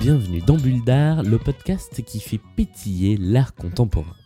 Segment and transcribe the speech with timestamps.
[0.00, 4.16] Bienvenue dans Bulle d'Art, le podcast qui fait pétiller l'art contemporain.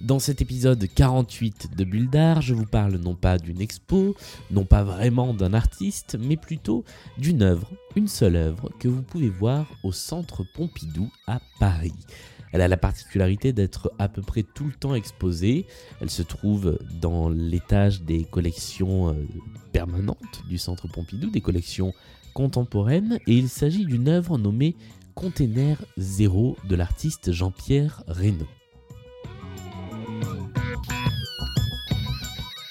[0.00, 4.16] Dans cet épisode 48 de Bulle d'Art, je vous parle non pas d'une expo,
[4.50, 6.84] non pas vraiment d'un artiste, mais plutôt
[7.18, 11.92] d'une œuvre, une seule œuvre, que vous pouvez voir au Centre Pompidou à Paris.
[12.52, 15.66] Elle a la particularité d'être à peu près tout le temps exposée.
[16.00, 19.28] Elle se trouve dans l'étage des collections euh,
[19.72, 21.92] permanentes du Centre Pompidou, des collections
[22.32, 24.76] contemporaines, et il s'agit d'une œuvre nommée
[25.14, 28.48] Container Zéro de l'artiste Jean-Pierre Reynaud.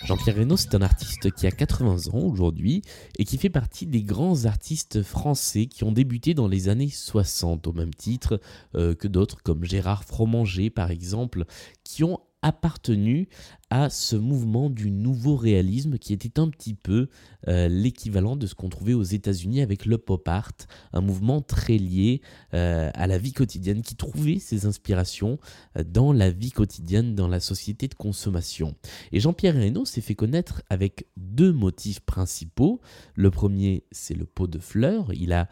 [0.10, 2.82] Jean-Pierre Reynaud, c'est un artiste qui a 80 ans aujourd'hui
[3.20, 7.68] et qui fait partie des grands artistes français qui ont débuté dans les années 60
[7.68, 8.42] au même titre
[8.74, 11.46] euh, que d'autres comme Gérard Fromanger par exemple,
[11.84, 13.28] qui ont appartenu
[13.70, 17.08] à ce mouvement du nouveau réalisme qui était un petit peu
[17.48, 20.52] euh, l'équivalent de ce qu'on trouvait aux États-Unis avec le pop art,
[20.94, 22.22] un mouvement très lié
[22.54, 25.38] euh, à la vie quotidienne qui trouvait ses inspirations
[25.78, 28.76] euh, dans la vie quotidienne, dans la société de consommation.
[29.12, 32.82] Et Jean-Pierre Reynaud s'est fait connaître avec deux motifs principaux.
[33.16, 35.14] Le premier, c'est le pot de fleurs.
[35.14, 35.48] Il a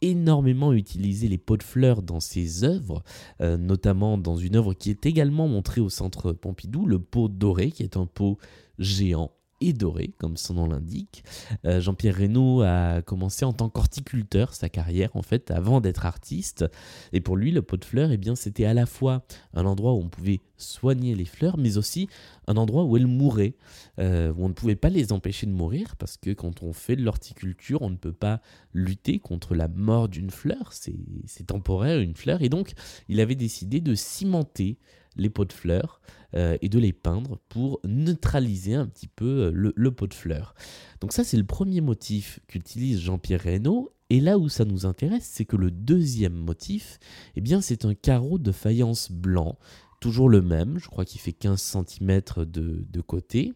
[0.00, 3.02] énormément utilisé les pots de fleurs dans ses œuvres,
[3.40, 7.70] euh, notamment dans une œuvre qui est également montrée au centre Pompidou, le pot doré,
[7.70, 8.38] qui est un pot
[8.78, 11.24] géant et doré, comme son nom l'indique.
[11.64, 16.64] Euh, Jean-Pierre Reynaud a commencé en tant qu'horticulteur sa carrière, en fait, avant d'être artiste.
[17.12, 19.92] Et pour lui, le pot de fleurs, eh bien, c'était à la fois un endroit
[19.94, 22.08] où on pouvait soigner les fleurs, mais aussi
[22.46, 23.54] un endroit où elles mouraient,
[23.98, 26.96] euh, où on ne pouvait pas les empêcher de mourir, parce que quand on fait
[26.96, 28.40] de l'horticulture, on ne peut pas
[28.74, 32.72] lutter contre la mort d'une fleur, c'est temporaire une fleur, et donc
[33.08, 34.78] il avait décidé de cimenter
[35.18, 36.00] les pots de fleurs
[36.34, 40.54] euh, et de les peindre pour neutraliser un petit peu euh, le, pot de fleurs.
[41.00, 45.28] Donc ça c'est le premier motif qu'utilise Jean-Pierre Reynaud et là où ça nous intéresse,
[45.30, 46.98] c'est que le deuxième motif,
[47.36, 49.58] eh bien, c'est un carreau de faïence blanc,
[50.00, 53.52] toujours le même, je crois qu'il fait 15 cm de, de côté.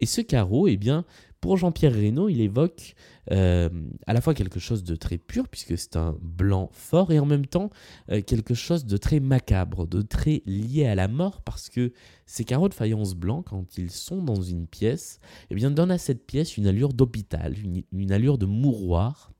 [0.00, 1.04] Et ce carreau, eh bien,
[1.42, 2.94] pour Jean-Pierre Reynaud, il évoque
[3.32, 3.68] euh,
[4.06, 7.26] à la fois quelque chose de très pur, puisque c'est un blanc fort, et en
[7.26, 7.68] même temps
[8.12, 11.92] euh, quelque chose de très macabre, de très lié à la mort, parce que
[12.26, 15.18] ces carreaux de faïence blanc, quand ils sont dans une pièce,
[15.50, 19.31] eh bien, donnent à cette pièce une allure d'hôpital, une, une allure de mouroir,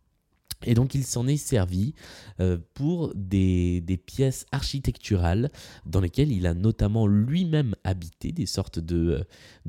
[0.64, 1.94] et donc il s'en est servi
[2.40, 5.50] euh, pour des, pièces architecturales
[5.86, 9.24] dans lesquelles il a notamment lui-même habité, des sortes de,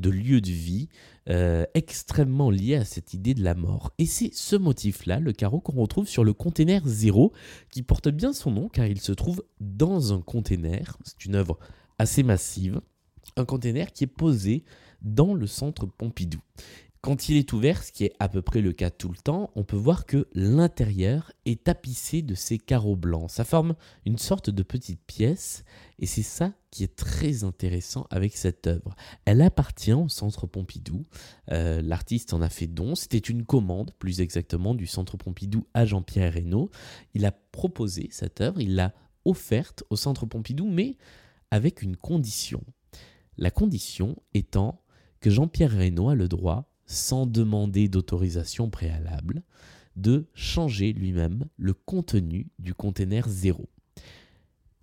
[0.06, 0.90] euh, lieux de vie
[1.30, 3.94] euh, extrêmement liés à cette idée de la mort.
[3.98, 7.34] Et c'est ce motif-là, le carreau qu'on retrouve sur le container zéro,
[7.70, 10.98] qui porte bien son nom car il se trouve dans un container.
[11.04, 11.60] C'est une œuvre
[12.00, 12.82] assez massive.
[13.38, 14.64] Un container qui est posé
[15.02, 16.40] dans le centre Pompidou.
[17.04, 19.52] Quand il est ouvert, ce qui est à peu près le cas tout le temps,
[19.56, 23.30] on peut voir que l'intérieur est tapissé de ces carreaux blancs.
[23.30, 23.76] Ça forme
[24.06, 25.66] une sorte de petite pièce
[26.00, 28.96] et c'est ça qui est très intéressant avec cette œuvre.
[29.26, 31.04] Elle appartient au Centre Pompidou.
[31.52, 32.96] Euh, L'artiste en a fait don.
[32.96, 36.72] C'était une commande, plus exactement, du Centre Pompidou à Jean-Pierre Reynaud.
[37.16, 38.94] Il a proposé cette œuvre, il l'a
[39.26, 40.96] offerte au Centre Pompidou, mais
[41.52, 42.64] avec une condition.
[43.38, 44.82] La condition étant
[45.20, 49.44] que Jean-Pierre Reynaud a le droit sans demander d'autorisation préalable,
[49.96, 53.70] de changer lui-même le contenu du container zéro.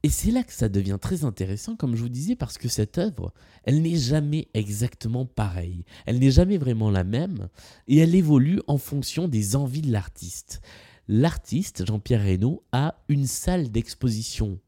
[0.02, 2.96] Et c'est là que ça devient très intéressant, comme je vous disais, parce que cette
[2.96, 3.34] œuvre,
[3.64, 5.84] elle n'est jamais exactement pareille.
[6.06, 7.48] Elle n'est jamais vraiment la même,
[7.86, 10.62] et elle évolue en fonction des envies de l'artiste.
[11.06, 14.58] L'artiste, Jean-Pierre Reynaud, a une salle d'exposition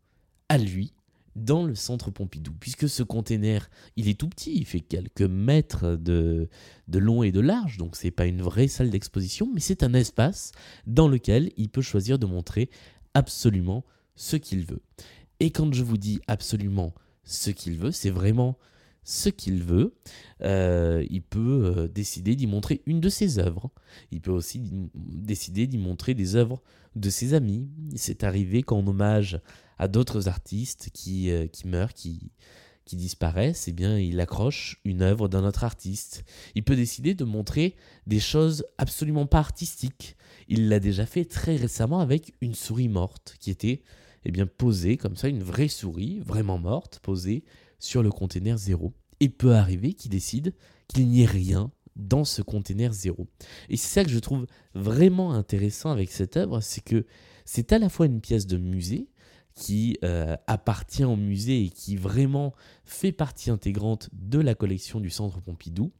[0.50, 0.92] à lui,
[1.36, 5.96] dans le centre Pompidou, puisque ce container, il est tout petit, il fait quelques mètres
[5.96, 6.48] de,
[6.88, 9.94] de long et de large, donc c'est pas une vraie salle d'exposition, mais c'est un
[9.94, 10.52] espace
[10.86, 12.70] dans lequel il peut choisir de montrer
[13.14, 13.84] absolument
[14.14, 14.82] ce qu'il veut.
[15.40, 16.94] Et quand je vous dis absolument
[17.24, 18.58] ce qu'il veut, c'est vraiment
[19.04, 19.94] ce qu'il veut.
[20.42, 23.70] Euh, il peut euh, décider d'y montrer une de ses œuvres.
[24.10, 24.62] Il peut aussi
[24.94, 26.62] décider d'y montrer des œuvres
[26.96, 27.68] de ses amis.
[27.96, 29.40] C'est arrivé qu'en hommage
[29.78, 32.30] à d'autres artistes qui, euh, qui meurent, qui,
[32.84, 36.24] qui disparaissent, eh bien, il accroche une œuvre d'un autre artiste.
[36.54, 37.74] Il peut décider de montrer
[38.06, 40.16] des choses absolument pas artistiques.
[40.48, 43.82] Il l'a déjà fait très récemment avec une souris morte qui était
[44.24, 47.44] eh bien, posée comme ça, une vraie souris, vraiment morte, posée
[47.82, 48.94] sur le container zéro.
[49.20, 50.54] et peut arriver qu'il décide
[50.88, 53.28] qu'il n'y ait rien dans ce container zéro.
[53.68, 57.06] Et c'est ça que je trouve vraiment intéressant avec cette œuvre, c'est que
[57.44, 59.08] c'est à la fois une pièce de musée
[59.54, 65.10] qui euh, appartient au musée et qui vraiment fait partie intégrante de la collection du
[65.10, 65.92] Centre Pompidou.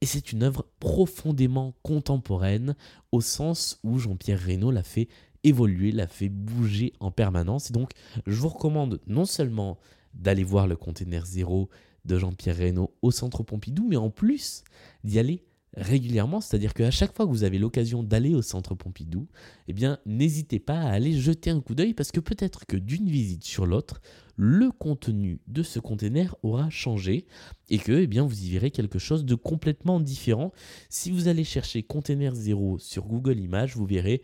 [0.00, 2.76] Et c'est une œuvre profondément contemporaine
[3.12, 5.08] au sens où Jean-Pierre Reynaud l'a fait
[5.42, 7.70] évoluer, l'a fait bouger en permanence.
[7.70, 7.90] Et donc,
[8.26, 9.78] je vous recommande non seulement
[10.14, 11.68] d'aller voir le container zéro
[12.04, 14.64] de Jean-Pierre Reynaud au Centre Pompidou, mais en plus
[15.04, 15.44] d'y aller
[15.76, 19.28] régulièrement, c'est-à-dire qu'à chaque fois que vous avez l'occasion d'aller au centre Pompidou,
[19.68, 23.08] eh bien n'hésitez pas à aller jeter un coup d'œil parce que peut-être que d'une
[23.08, 24.00] visite sur l'autre,
[24.36, 27.26] le contenu de ce container aura changé
[27.68, 30.52] et que eh bien vous y verrez quelque chose de complètement différent.
[30.88, 34.22] Si vous allez chercher container 0 sur Google Images, vous verrez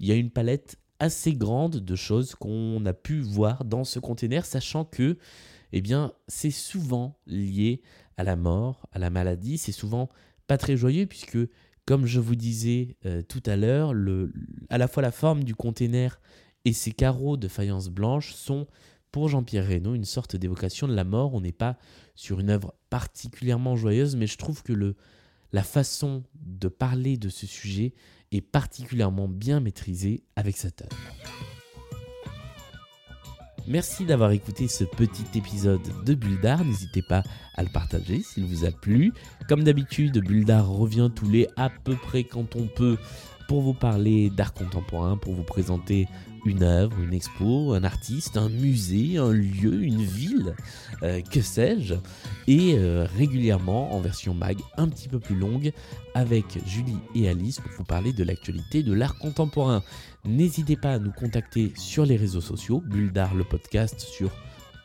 [0.00, 3.98] il y a une palette assez grande de choses qu'on a pu voir dans ce
[3.98, 5.18] container sachant que
[5.72, 7.82] eh bien c'est souvent lié
[8.16, 10.08] à la mort, à la maladie, c'est souvent
[10.46, 11.38] pas très joyeux puisque,
[11.84, 13.92] comme je vous disais euh, tout à l'heure,
[14.70, 16.18] à la fois la forme du container
[16.64, 18.66] et ses carreaux de faïence blanche sont
[19.12, 21.34] pour Jean-Pierre Reynaud une sorte d'évocation de la mort.
[21.34, 21.76] On n'est pas
[22.14, 24.96] sur une œuvre particulièrement joyeuse, mais je trouve que le,
[25.54, 27.94] la façon de parler de ce sujet
[28.32, 30.96] est particulièrement bien maîtrisée avec cette œuvre.
[33.68, 36.64] Merci d'avoir écouté ce petit épisode de Bulldar.
[36.64, 37.22] N'hésitez pas
[37.54, 39.12] à le partager s'il vous a plu.
[39.48, 42.98] Comme d'habitude, Bulldar revient tous les à peu près quand on peut
[43.48, 46.08] pour vous parler d'art contemporain, pour vous présenter
[46.44, 50.54] une œuvre, une expo, un artiste, un musée, un lieu, une ville,
[51.02, 51.94] euh, que sais-je,
[52.46, 55.72] et euh, régulièrement en version mag un petit peu plus longue
[56.14, 59.82] avec Julie et Alice pour vous parler de l'actualité de l'art contemporain.
[60.24, 64.30] N'hésitez pas à nous contacter sur les réseaux sociaux, Bulldar le podcast sur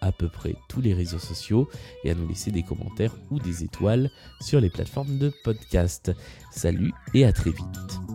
[0.01, 1.67] à peu près tous les réseaux sociaux
[2.03, 4.09] et à nous laisser des commentaires ou des étoiles
[4.41, 6.11] sur les plateformes de podcast.
[6.51, 8.08] Salut et à très vite.